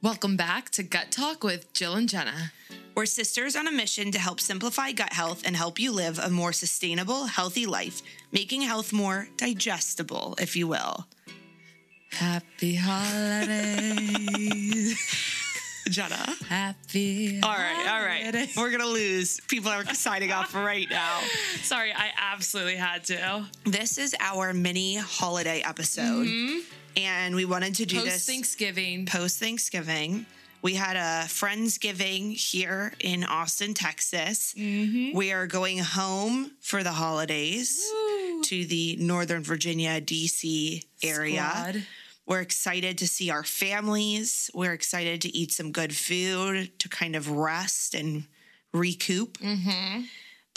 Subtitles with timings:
[0.00, 2.52] Welcome back to Gut Talk with Jill and Jenna.
[2.94, 6.30] We're sisters on a mission to help simplify gut health and help you live a
[6.30, 8.00] more sustainable, healthy life,
[8.30, 11.08] making health more digestible, if you will.
[12.12, 13.74] Happy holidays.
[15.90, 16.32] Jenna.
[16.48, 17.40] Happy.
[17.42, 18.48] All right, all right.
[18.56, 19.40] We're going to lose.
[19.48, 21.18] People are signing off right now.
[21.62, 23.46] Sorry, I absolutely had to.
[23.64, 26.28] This is our mini holiday episode.
[26.28, 26.58] Mm-hmm.
[26.98, 29.06] And we wanted to do Post this Thanksgiving.
[29.06, 30.26] post Thanksgiving.
[30.60, 34.52] We had a Friendsgiving here in Austin, Texas.
[34.58, 35.16] Mm-hmm.
[35.16, 38.42] We are going home for the holidays Woo.
[38.42, 41.48] to the Northern Virginia, DC area.
[41.48, 41.86] Squad.
[42.26, 44.50] We're excited to see our families.
[44.52, 48.24] We're excited to eat some good food, to kind of rest and
[48.72, 49.38] recoup.
[49.38, 50.02] Mm-hmm.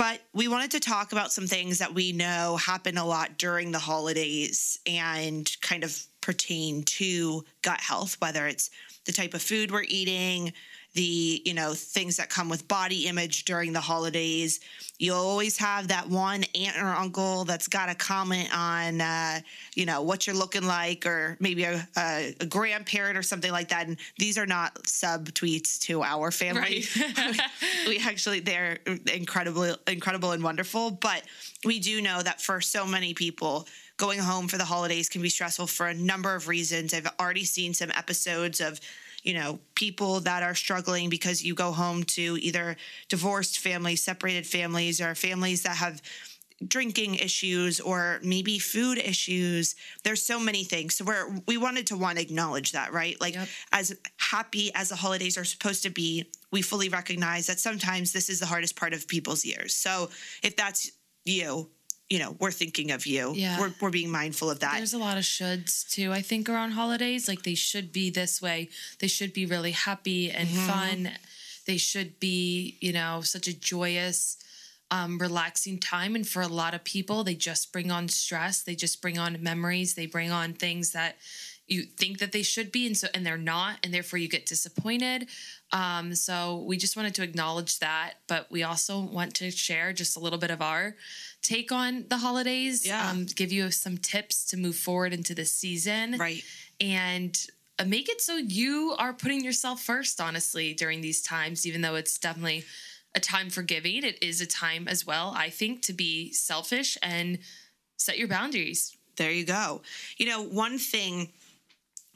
[0.01, 3.71] But we wanted to talk about some things that we know happen a lot during
[3.71, 8.71] the holidays and kind of pertain to gut health, whether it's
[9.05, 10.53] the type of food we're eating,
[10.93, 14.59] the, you know, things that come with body image during the holidays.
[14.99, 19.39] You'll always have that one aunt or uncle that's got a comment on, uh,
[19.73, 23.69] you know, what you're looking like, or maybe a, a, a grandparent or something like
[23.69, 23.87] that.
[23.87, 26.61] And these are not sub tweets to our family.
[26.61, 27.39] Right.
[27.87, 28.79] we actually they're
[29.13, 31.23] incredible incredible and wonderful but
[31.65, 33.67] we do know that for so many people
[33.97, 37.45] going home for the holidays can be stressful for a number of reasons i've already
[37.45, 38.79] seen some episodes of
[39.23, 42.75] you know people that are struggling because you go home to either
[43.09, 46.01] divorced families separated families or families that have
[46.67, 49.75] drinking issues or maybe food issues.
[50.03, 50.95] There's so many things.
[50.95, 53.19] So we're we wanted to one acknowledge that right?
[53.19, 53.47] Like Yep.
[53.71, 58.29] as happy as the holidays are supposed to be we fully recognize that sometimes this
[58.29, 59.73] is the hardest part of people's years.
[59.73, 60.09] So
[60.43, 60.91] if that's
[61.25, 61.69] you
[62.11, 63.57] you know we're thinking of you Yeah.
[63.59, 66.71] we're, we're being mindful of that There's a lot of shoulds too, I think, around
[66.71, 67.27] holidays.
[67.31, 68.69] Like they should be this way.
[68.99, 70.97] They should be really happy and fun.
[71.69, 74.37] They should be, you know, such a joyous,
[74.97, 76.15] um, relaxing time.
[76.17, 78.61] And for a lot of people, they just bring on stress.
[78.61, 79.93] They just bring on memories.
[79.95, 81.15] They bring on things that
[81.71, 84.45] you think that they should be and so and they're not and therefore you get
[84.45, 85.27] disappointed.
[85.71, 90.17] Um so we just wanted to acknowledge that but we also want to share just
[90.17, 90.95] a little bit of our
[91.41, 93.09] take on the holidays Yeah.
[93.09, 96.17] um give you some tips to move forward into the season.
[96.17, 96.43] Right.
[96.79, 97.33] And
[97.79, 101.95] uh, make it so you are putting yourself first honestly during these times even though
[101.95, 102.65] it's definitely
[103.15, 104.03] a time for giving.
[104.03, 107.39] It is a time as well i think to be selfish and
[107.97, 108.97] set your boundaries.
[109.17, 109.81] There you go.
[110.17, 111.29] You know, one thing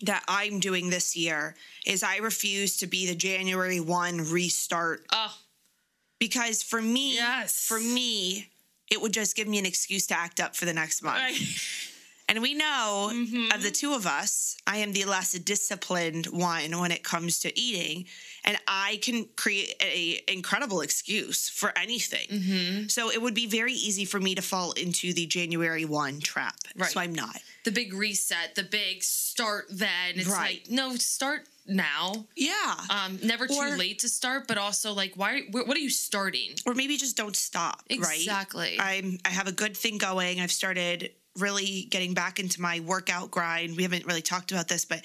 [0.02, 5.34] that I'm doing this year is I refuse to be the January 1 restart oh
[6.20, 7.66] because for me, Yes.
[7.66, 8.50] for me,
[8.90, 11.38] it would just give me an excuse to act up for the next month.
[12.28, 13.12] And we know
[13.54, 17.60] of the two of us, I am the less disciplined one when it comes to
[17.60, 18.06] eating,
[18.44, 22.90] and I can create an incredible excuse for anything.
[22.90, 26.56] So it would be very easy for me to fall into the January 1 trap.
[26.76, 26.90] Right.
[26.90, 27.38] So I'm not.
[27.64, 30.14] the big reset, the big start then.
[30.16, 30.62] It's Right.
[30.64, 32.28] like, no, start now.
[32.36, 32.76] Yeah.
[32.92, 35.42] Um, never too Or- late to start, but also like, why?
[35.52, 36.56] What are you starting?
[36.66, 38.18] or maybe just don't stop, right?
[38.20, 38.80] Exactly.
[38.80, 40.40] I'm I have a good thing going.
[40.42, 43.76] I've started really getting back into my workout grind.
[43.76, 45.02] We haven't really talked about this, but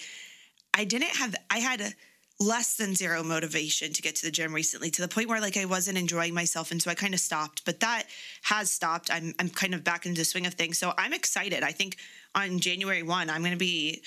[0.74, 1.92] I didn't have I had a
[2.38, 5.58] less than zero motivation to get to the gym recently to the point where like
[5.58, 7.64] I wasn't enjoying myself and so I kind of stopped.
[7.64, 8.04] But that
[8.42, 9.10] has stopped.
[9.12, 10.78] I'm I'm kind of back into the swing of things.
[10.78, 11.62] So I'm excited.
[11.62, 11.96] I think
[12.34, 14.02] on January 1, I'm going to be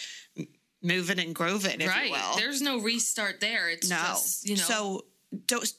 [0.81, 2.07] moving and groving if right.
[2.07, 2.35] you will.
[2.37, 3.69] There's no restart there.
[3.69, 3.95] It's No.
[3.97, 4.61] just, you know.
[4.63, 5.05] So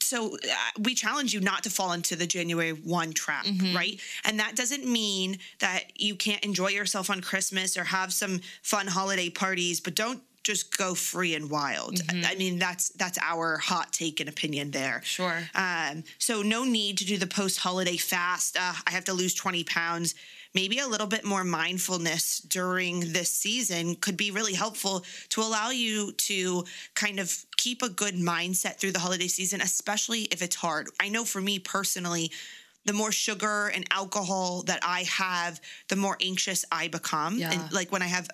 [0.00, 0.38] so uh,
[0.80, 3.76] we challenge you not to fall into the January 1 trap, Mm-hmm.
[3.76, 4.00] right?
[4.24, 8.86] And that doesn't mean that you can't enjoy yourself on Christmas or have some fun
[8.86, 11.94] holiday parties, but don't just go free and wild.
[11.96, 12.26] Mm-hmm.
[12.26, 15.00] I mean, that's that's our hot take and opinion there.
[15.02, 15.42] Sure.
[15.54, 18.56] Um, so no need to do the post holiday fast.
[18.56, 20.14] Uh, I have to lose 20 pounds.
[20.54, 25.70] Maybe a little bit more mindfulness during this season could be really helpful to allow
[25.70, 26.64] you to
[26.94, 30.88] kind of keep a good mindset through the holiday season, especially if it's hard.
[31.00, 32.30] I know for me personally,
[32.84, 37.38] the more sugar and alcohol that I have, the more anxious I become.
[37.38, 37.52] Yeah.
[37.52, 38.28] And like when I have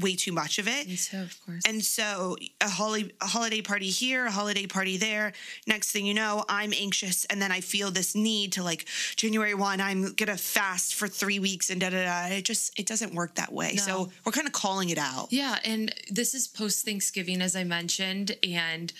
[0.00, 0.86] way too much of it.
[0.86, 1.62] Me too, of course.
[1.66, 5.32] And so a holiday a holiday party here, a holiday party there.
[5.66, 8.86] Next thing you know, I'm anxious, and then I feel this need to like
[9.16, 9.80] January one.
[9.80, 12.34] I'm gonna fast for three weeks, and da da da.
[12.34, 13.76] It just it doesn't work that way.
[13.76, 15.28] So we're kind of calling it out.
[15.30, 18.92] Yeah, and this is post Thanksgiving, as I mentioned, and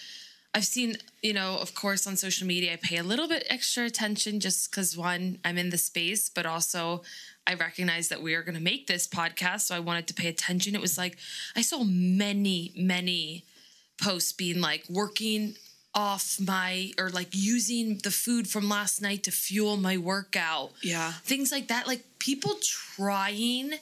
[0.56, 3.84] I've seen, you know, of course, on social media, I pay a little bit extra
[3.84, 7.02] attention just because one, I'm in the space, but also
[7.46, 10.28] I recognize that we are going to make this podcast, so I wanted to pay
[10.28, 10.74] attention.
[10.74, 11.18] It was like
[11.54, 13.44] I saw many, many
[14.02, 15.56] posts being like working
[15.94, 20.72] off my or like using the food from last night to fuel my workout.
[20.82, 21.12] Yeah.
[21.22, 21.86] Things like that.
[21.86, 22.54] Like people
[22.96, 23.72] trying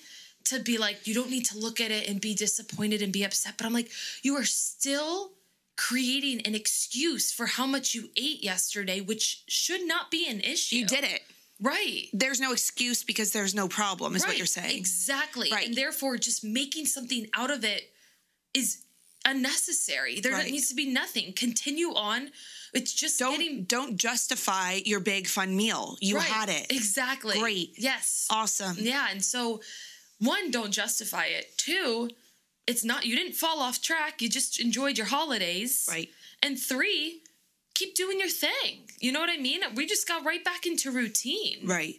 [0.46, 3.22] to be like, you don't need to look at it and be disappointed and be
[3.22, 3.54] upset.
[3.56, 3.90] But I'm like,
[4.22, 5.30] you are still
[5.76, 10.76] creating an excuse for how much you ate yesterday, which should not be an issue.
[10.76, 11.22] You did it.
[11.60, 12.08] Right.
[12.12, 14.76] There's no excuse because there's no problem, is what you're saying.
[14.76, 15.50] Exactly.
[15.50, 15.66] Right.
[15.66, 17.90] And therefore, just making something out of it
[18.52, 18.84] is
[19.24, 20.20] unnecessary.
[20.20, 20.50] There Right.
[20.50, 21.32] needs to be nothing.
[21.32, 22.30] Continue on.
[22.74, 25.96] It's just Don't getting don't justify your big fun meal.
[26.00, 26.26] You right.
[26.26, 26.66] had it.
[26.70, 27.38] Exactly.
[27.38, 27.74] Great.
[27.78, 28.26] Yes.
[28.30, 28.76] Awesome.
[28.78, 29.08] Yeah.
[29.10, 29.62] And so,
[30.18, 31.56] one, don't justify it.
[31.56, 32.10] Two,
[32.66, 34.22] it's not, you didn't fall off track.
[34.22, 35.86] You just enjoyed your holidays.
[35.90, 36.08] Right.
[36.42, 37.22] And three,
[37.74, 38.88] keep doing your thing.
[39.00, 39.60] You know what I mean?
[39.74, 41.66] We just got right back into routine.
[41.66, 41.96] Right.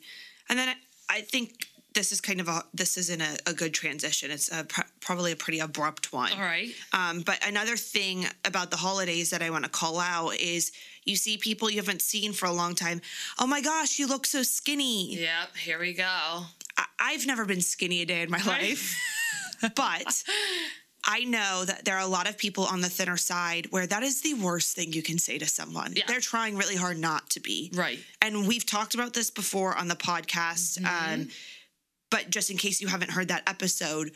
[0.50, 0.75] And then I,
[1.17, 4.29] I think this is kind of a this isn't a, a good transition.
[4.29, 6.31] It's a, pr- probably a pretty abrupt one.
[6.33, 6.69] All right.
[6.91, 10.71] Um, but another thing about the holidays that I want to call out is
[11.06, 13.00] you see people you haven't seen for a long time.
[13.39, 15.15] Oh my gosh, you look so skinny.
[15.15, 15.56] Yep.
[15.63, 16.03] Here we go.
[16.77, 18.69] I, I've never been skinny a day in my Right.
[18.71, 19.00] life,
[19.75, 20.23] but
[21.03, 24.03] I know that there are a lot of people on the thinner side where that
[24.03, 25.94] is the worst thing you can say to someone.
[25.95, 26.03] Yeah.
[26.07, 27.71] They're trying really hard not to be.
[27.73, 28.00] Right.
[28.21, 30.83] And we've talked about this before on the podcast.
[30.83, 31.29] Um,
[32.09, 34.12] but just in case you haven't heard that episode,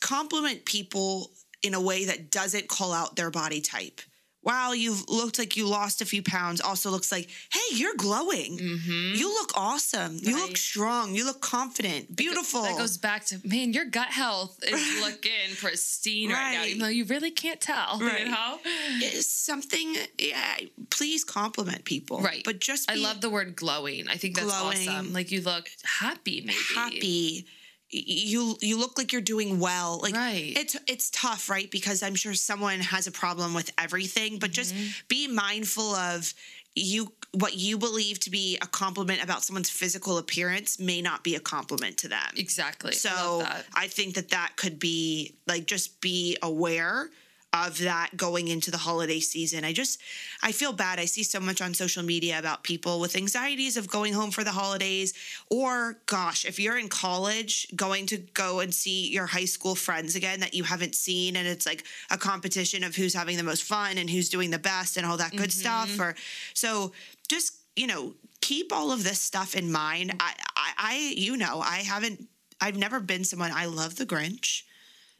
[0.00, 1.30] compliment people
[1.62, 4.00] in a way that doesn't call out their body type.
[4.44, 6.60] Wow, you've looked like you lost a few pounds.
[6.60, 8.58] Also looks like, hey, you're glowing.
[8.58, 9.14] Mm-hmm.
[9.14, 10.18] You look awesome.
[10.20, 11.14] You look strong.
[11.14, 12.14] You look confident.
[12.16, 12.62] Beautiful.
[12.62, 16.68] That goes back to man, your gut health is looking pristine right, now, Right.
[16.70, 17.98] even though you really can't tell.
[18.00, 18.20] Right.
[18.26, 18.58] You know?
[18.64, 19.94] It's something.
[20.18, 20.56] Yeah,
[20.90, 22.20] please compliment people.
[22.20, 22.42] Right.
[22.44, 24.08] But just I love the word glowing.
[24.08, 24.88] I think that's Glowing.
[24.88, 25.12] awesome.
[25.12, 26.58] Like you look happy, maybe.
[26.74, 27.46] happy
[27.92, 30.54] you you look like you're doing well like Right.
[30.56, 34.74] it's it's tough right because i'm sure someone has a problem with everything but just
[34.74, 34.86] Mm-hmm.
[35.08, 36.32] be mindful of
[36.74, 41.34] you what you believe to be a compliment about someone's physical appearance may not be
[41.34, 42.92] a compliment to them Exactly.
[42.92, 43.64] So that.
[43.74, 47.10] I think that that could be like just be aware
[47.52, 49.64] of that going into the holiday season.
[49.64, 50.00] I just
[50.42, 50.98] I feel bad.
[50.98, 54.42] I see so much on social media about people with anxieties of going home for
[54.42, 55.12] the holidays
[55.50, 60.14] or gosh, if you're in college going to go and see your high school friends
[60.16, 63.64] again that you haven't seen and it's like a competition of who's having the most
[63.64, 66.02] fun and who's doing the best and all that good stuff mm-hmm.
[66.02, 66.14] or
[66.54, 66.92] so
[67.28, 70.14] just, you know, keep all of this stuff in mind.
[70.20, 72.28] I I, I you know, I haven't
[72.62, 74.62] I've never been someone I love the Grinch.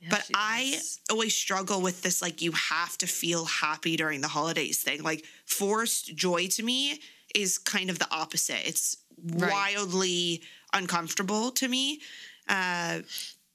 [0.03, 4.29] Yeah, But I always struggle with this like you have to feel happy during the
[4.29, 5.03] holidays thing.
[5.03, 7.01] Like forced joy to me
[7.35, 8.67] is kind of the opposite.
[8.69, 9.51] It's Right.
[9.53, 12.01] wildly uncomfortable to me.
[12.49, 13.01] Uh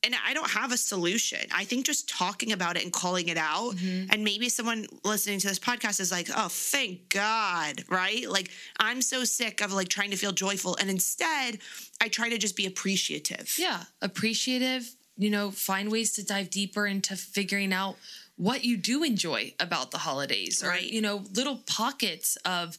[0.03, 1.39] and I don't have a solution.
[1.51, 4.11] I think just talking about it and calling it out, Mm-hmm.
[4.11, 8.29] and maybe someone listening to this podcast is like, "Oh, thank God!" Right?
[8.29, 11.57] Like I'm so sick of like trying to feel joyful, and instead,
[11.99, 13.55] I try to just be appreciative.
[13.57, 17.96] yeah, appreciative, you know, find ways to dive deeper into figuring out
[18.36, 20.84] what you do enjoy about the holidays or, Right.
[20.92, 22.78] you know, little pockets of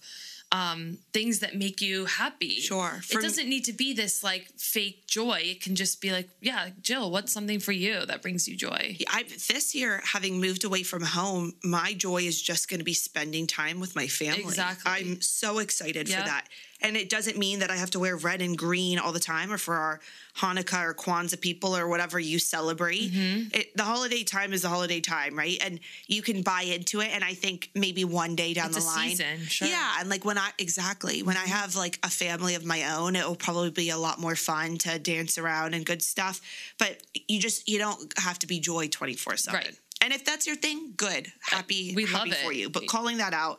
[0.51, 2.59] um, things that make you happy.
[2.61, 3.03] Sure.
[3.05, 5.41] For- it doesn't need to be this like fake joy.
[5.45, 8.97] It can just be like, yeah, Jill, what's something for you that brings you joy?
[9.11, 12.95] I this year, having moved away from home, my joy is just going to be
[12.95, 14.41] spending time with my family.
[14.45, 14.91] Exactly.
[14.91, 16.21] I'm so excited Yeah.
[16.21, 16.47] for that.
[16.81, 19.53] And it doesn't mean that I have to wear red and green all the time,
[19.53, 20.01] or for our
[20.37, 23.11] Hanukkah or Kwanzaa people or whatever you celebrate.
[23.11, 23.49] Mm-hmm.
[23.53, 25.59] It, the holiday time is the holiday time, right?
[25.61, 27.11] And you can buy into it.
[27.13, 29.67] And I think maybe one day down It's the a line, season, sure.
[29.67, 29.97] yeah.
[29.99, 33.27] And like when I exactly when I have like a family of my own, it
[33.27, 36.41] will probably be a lot more fun to dance around and good stuff.
[36.79, 39.59] But you just you don't have to be joy twenty four seven.
[39.59, 39.79] Right.
[40.01, 42.71] And if that's your thing, good, happy, we happy love for you.
[42.71, 43.59] But calling that out.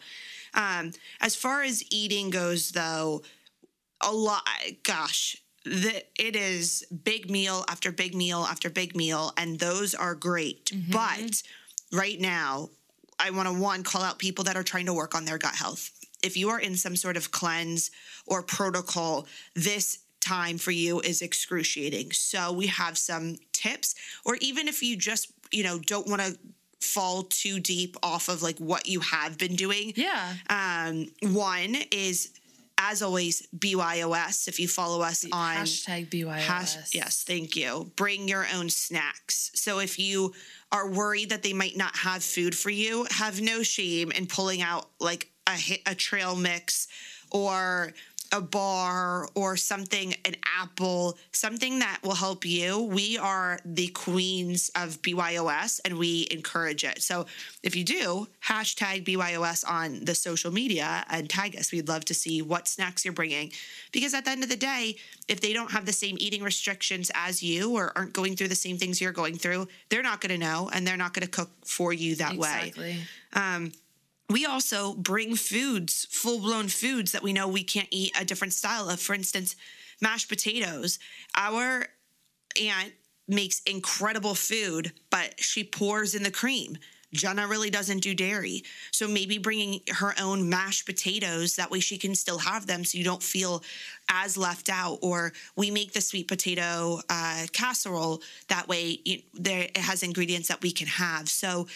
[0.54, 0.92] Um,
[1.22, 3.24] as far as eating goes, though,
[4.02, 4.44] a lot.
[4.84, 10.16] Gosh, the, it is big meal after big meal after big meal, and those are
[10.16, 10.66] great.
[10.66, 10.92] Mm-hmm.
[10.92, 11.44] But
[11.92, 12.70] right now,
[13.20, 15.56] I want to one call out people that are trying to work on their gut
[15.56, 15.92] health.
[16.24, 17.92] If you are in some sort of cleanse
[18.26, 22.12] or protocol, this time for you is excruciating.
[22.12, 26.38] So we have some tips, or even if you just, you know, don't want to
[26.82, 29.94] fall too deep off of like what you have been doing.
[29.96, 30.34] Yeah.
[30.50, 32.32] Um, one is
[32.78, 34.48] as always BYOS.
[34.48, 36.40] If you follow us on Hashtag BYOS.
[36.40, 37.92] Hash- yes, thank you.
[37.96, 39.52] Bring your own snacks.
[39.54, 40.34] So if you
[40.72, 44.62] are worried that they might not have food for you, have no shame in pulling
[44.62, 46.88] out like a a trail mix
[47.32, 47.94] or
[48.32, 52.84] a bar or something, an apple, something that will help you.
[52.84, 57.02] We are the queens of BYOS and we encourage it.
[57.02, 57.26] So
[57.64, 61.72] if you do, hashtag BYOS on the social media and tag us.
[61.72, 63.52] We'd love to see what snacks you're bringing.
[63.92, 64.96] Because at the end of the day,
[65.28, 68.56] if they don't have the same eating restrictions as you or aren't going through the
[68.56, 71.32] same things you're going through, they're not going to know and they're not going to
[71.32, 72.84] cook for you that Exactly.
[72.84, 72.98] way.
[73.34, 73.72] Um,
[74.30, 78.54] we also bring foods, full blown foods that we know we can't eat a different
[78.54, 79.00] style of.
[79.00, 79.56] For instance,
[80.02, 81.00] mashed potatoes.
[81.36, 81.88] Our
[82.62, 82.94] aunt
[83.28, 86.78] makes incredible food, but she pours in the cream.
[87.12, 88.64] Jenna really doesn't do dairy.
[88.92, 92.98] So maybe bringing her own mashed potatoes, that way she can still have them so
[92.98, 93.64] you don't feel
[94.10, 95.00] as left out.
[95.02, 100.62] Or we make the sweet potato uh, casserole, that way there, it has ingredients that
[100.62, 101.30] we can have.
[101.30, 101.68] So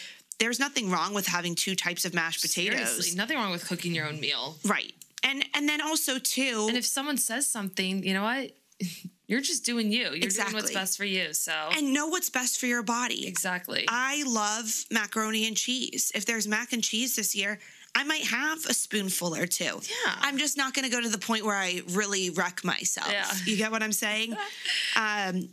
[0.44, 2.90] there's nothing wrong with having two types of mashed potatoes.
[2.90, 4.58] Seriously, nothing wrong with cooking your own meal.
[4.66, 4.94] Right.
[5.24, 8.52] And and then also too And if someone says something, you know what?
[9.28, 10.12] You're just doing you.
[10.12, 11.34] You're doing what's best for you.
[11.34, 13.26] So and know what's best for your body.
[13.26, 13.86] exactly.
[13.88, 16.12] I love macaroni and cheese.
[16.14, 17.58] If there's mac and cheese this year,
[17.96, 19.64] I might have a spoonful or two.
[19.64, 20.16] Yeah.
[20.20, 23.12] I'm just not going to go to the point where I really wreck myself.
[23.12, 23.32] Yeah.
[23.46, 24.36] You get what I'm saying?
[24.98, 25.48] um,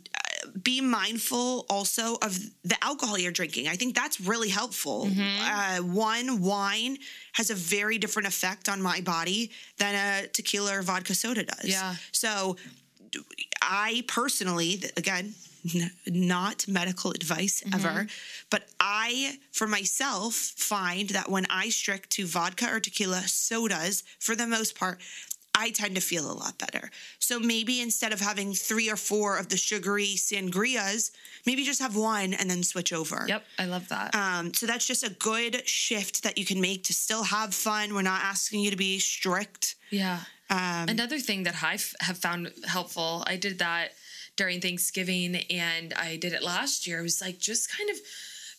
[0.61, 3.67] be mindful also of the alcohol you're drinking.
[3.67, 5.07] I think that's really helpful.
[5.07, 5.81] Mm-hmm.
[5.81, 6.97] Uh, one, wine
[7.33, 11.65] has a very different effect on my body than a tequila or vodka soda does.
[11.69, 11.95] Yeah.
[12.11, 12.57] So
[13.61, 15.33] I personally, again,
[15.75, 17.75] n- not medical advice Mm-hmm.
[17.75, 18.07] ever,
[18.49, 24.35] but I, for myself, find that when I strict to vodka or tequila sodas, for
[24.35, 24.99] the most part,
[25.53, 26.89] I tend to feel a lot better.
[27.19, 31.11] So maybe instead of having three or four of the sugary sangrias,
[31.45, 33.25] maybe just have one and then switch over.
[33.27, 34.15] yep, I love that.
[34.15, 37.93] Um, so that's just a good shift that you can make to still have fun.
[37.93, 39.75] We're not asking you to be strict.
[39.89, 40.19] yeah.
[40.49, 43.91] Um, Another thing that I f- have found helpful, I did that
[44.35, 46.99] during Thanksgiving and I did it last year.
[46.99, 47.95] It was like just kind of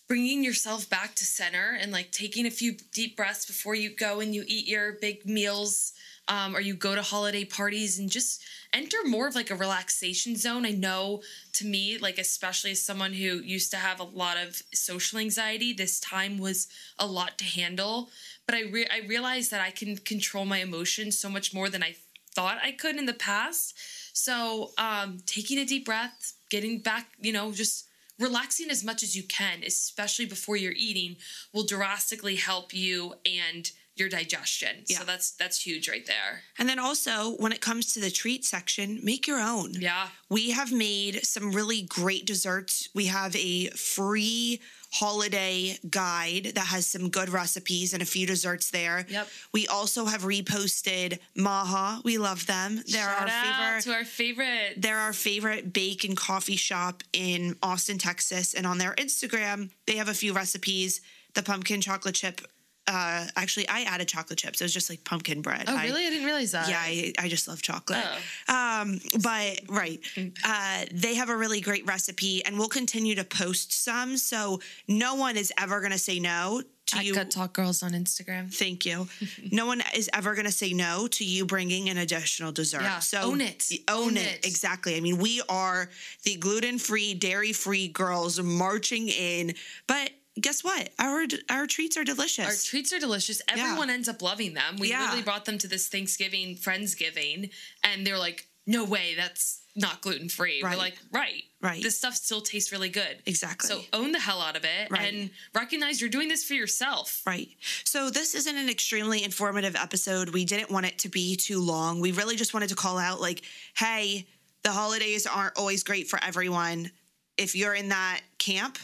[0.09, 4.21] bringing yourself back to center and like taking a few deep breaths before you go
[4.21, 5.93] and you eat your big meals
[6.29, 10.37] um, or you go to holiday parties and just enter more of like a relaxation
[10.37, 10.65] zone.
[10.65, 11.23] I know
[11.55, 15.73] to me, like especially as someone who used to have a lot of social anxiety,
[15.73, 18.11] this time was a lot to handle.
[18.47, 21.83] But I re- I realized that I can control my emotions so much more than
[21.83, 21.97] I
[22.35, 23.77] thought I could in the past.
[24.13, 27.87] So um, taking a deep breath, getting back, you know, just
[28.19, 31.17] relaxing as much as you can, especially before you're eating,
[31.53, 34.85] will drastically help you and your digestion.
[34.87, 34.99] Yeah.
[34.99, 36.43] So that's that's huge right there.
[36.59, 39.75] And then also, when it comes to the treat section, make your own.
[39.75, 40.09] Yeah.
[40.29, 42.89] We have made some really great desserts.
[42.95, 44.61] We have a free
[44.95, 49.07] holiday guide that has some good recipes and a few desserts there.
[49.09, 49.29] Yep.
[49.53, 52.03] We also have reposted Maha.
[52.05, 52.77] We love them.
[52.77, 53.83] They're Shout our out favorite.
[53.85, 54.75] to our favorite.
[54.83, 58.53] They're our favorite bake and coffee shop in Austin, Texas.
[58.53, 61.01] And on their Instagram, they have a few recipes.
[61.35, 62.43] The pumpkin chocolate chip.
[62.89, 64.61] Uh, actually, I added chocolate chips.
[64.61, 65.65] It was just like pumpkin bread.
[65.69, 66.05] Oh, I- really?
[66.07, 66.69] I didn't realize that.
[66.69, 68.05] yeah, I, I just love chocolate.
[68.49, 68.55] Oh.
[68.83, 70.01] Um, but right,
[70.45, 74.17] uh, they have a really great recipe, and we'll continue to post some.
[74.17, 77.15] So no one is ever going to say no to At you.
[77.15, 78.53] Gut Talk Girls on Instagram.
[78.53, 79.07] Thank you.
[79.53, 82.83] no one is ever going to say no to you bringing an additional dessert.
[82.83, 83.65] Yeah, So own it.
[83.87, 84.27] Own, Own it.
[84.41, 84.47] it.
[84.47, 84.97] Exactly.
[84.97, 85.89] I mean, we are
[86.25, 89.55] the gluten free, dairy free girls marching in.
[89.87, 90.11] But
[90.41, 90.91] guess what?
[90.99, 92.47] Our our treats are delicious.
[92.47, 93.43] Our treats are delicious.
[93.49, 94.77] Everyone ends up loving them.
[94.79, 95.01] We Yeah.
[95.03, 97.51] literally brought them to this Thanksgiving Friendsgiving,
[97.83, 100.73] and they're like, "No way, that's not gluten free." Right.
[100.73, 101.83] We're like, "Right, Right.
[101.83, 103.69] This stuff still tastes really good." Exactly.
[103.69, 105.13] So own the hell out of it Right.
[105.13, 107.23] and recognize you're doing this for yourself.
[107.27, 107.49] Right.
[107.85, 110.31] So this isn't an extremely informative episode.
[110.31, 112.01] We didn't want it to be too long.
[112.01, 113.43] We really just wanted to call out like,
[113.77, 114.27] hey,
[114.63, 116.91] the holidays aren't always great for everyone.
[117.37, 118.79] If you're in that camp,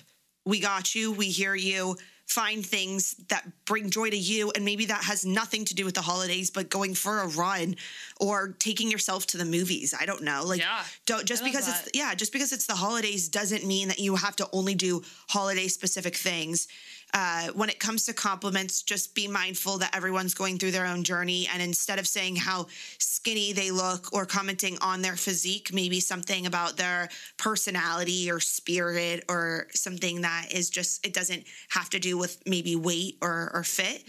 [0.48, 1.12] we got you.
[1.12, 1.96] We hear you.
[2.24, 4.50] Find things that bring joy to you.
[4.54, 7.76] And maybe that has nothing to do with the holidays, but going for a run
[8.18, 9.94] or taking yourself to the movies.
[9.98, 10.44] I don't know.
[10.44, 10.82] Like, Yeah.
[11.04, 14.36] don't just because it's yeah, just because it's the holidays doesn't mean that you have
[14.36, 16.66] to only do holiday specific things.
[17.14, 21.02] Uh, when it comes to compliments, just be mindful that everyone's going through their own
[21.02, 21.48] journey.
[21.52, 22.66] And instead of saying how
[22.98, 29.24] skinny they look or commenting on their physique, maybe something about their personality or spirit
[29.28, 33.64] or something that is just, it doesn't have to do with maybe weight or, or
[33.64, 34.04] fit.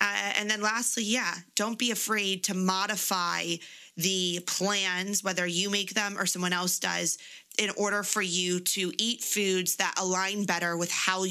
[0.00, 3.54] Uh, and then lastly, yeah, don't be afraid to modify
[3.96, 7.18] the plans, whether you make them or someone else does,
[7.58, 11.24] in order for you to eat foods that align better with how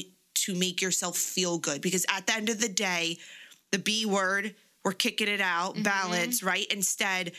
[0.46, 1.82] to make yourself feel good.
[1.82, 3.18] Because at the end of the day,
[3.72, 5.84] the B word, we're kicking it out, mm-hmm.
[5.84, 6.66] balance, right?
[6.72, 7.34] Instead,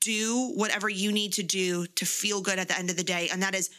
[0.00, 3.28] do whatever you need to do to feel good at the end of the day.
[3.30, 3.70] And that is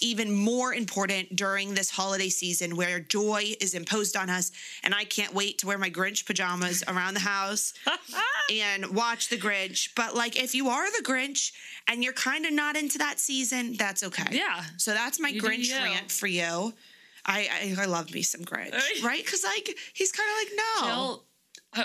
[0.00, 4.52] even more important during this holiday season where joy is imposed on us.
[4.82, 7.72] And I can't wait to wear my Grinch pajamas around the house
[8.52, 9.90] and watch the Grinch.
[9.96, 11.52] But like, if you are the Grinch
[11.88, 14.36] and you're kind of not into that season, that's okay.
[14.36, 14.62] Yeah.
[14.76, 16.74] So that's my You Grinch rant for you.
[17.26, 18.72] I, I I love me some Grinch,
[19.04, 19.24] right?
[19.24, 21.25] Because like he's kind of like no, Jill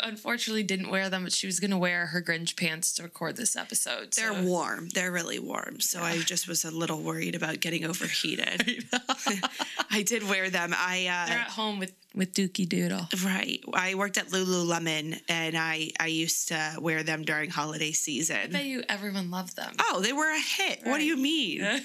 [0.04, 3.36] unfortunately didn't wear them, but she was going to wear her Grinch pants to record
[3.38, 4.14] this episode.
[4.14, 4.90] they're warm.
[4.90, 5.80] They're really warm.
[5.80, 8.86] So I just was a little worried about getting overheated.
[9.92, 10.74] I did wear them.
[10.76, 13.08] I They're uh, at home with with Dookie Doodle.
[13.24, 13.64] right.
[13.74, 18.36] I worked at Lululemon, and I I used to wear them during holiday season.
[18.44, 19.74] I bet you everyone loved them.
[19.80, 20.82] Oh, they were a hit.
[20.84, 21.62] What do you mean?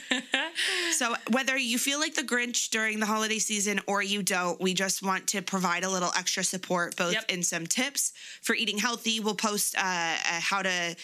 [0.92, 4.72] So, whether you feel like the Grinch during the holiday season or you don't, we
[4.72, 7.24] just want to provide a little extra support, both Yep.
[7.30, 7.95] in some tips
[8.42, 9.20] for eating healthy.
[9.20, 10.96] We'll post uh, uh, how to,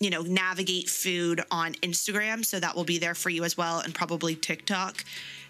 [0.00, 2.44] you know, navigate food on Instagram.
[2.44, 5.04] So that will be there for you as well, and probably TikTok.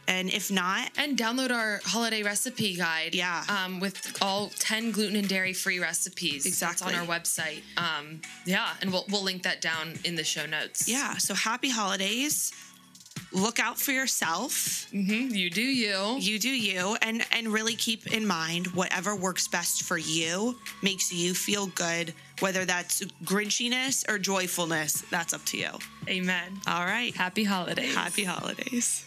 [0.09, 3.15] And if not, And download our holiday recipe guide.
[3.15, 3.45] Yeah.
[3.49, 6.43] Um, with all 10 gluten and dairy free recipes.
[6.45, 6.95] That's Exactly.
[6.95, 7.61] on our website.
[7.77, 8.71] Um, yeah.
[8.81, 10.89] And we'll, we'll link that down in the show notes.
[10.89, 11.17] yeah.
[11.19, 12.51] So happy holidays.
[13.33, 14.87] Look out for yourself.
[14.93, 16.17] Mhm, You do you.
[16.19, 21.13] You do you, and and really keep in mind whatever works best for you makes
[21.13, 22.13] you feel good.
[22.41, 25.71] Whether that's grinchiness or joyfulness, that's up to you.
[26.09, 26.61] Amen.
[26.67, 27.15] All right.
[27.15, 27.95] Happy holidays.
[27.95, 29.05] Happy holidays.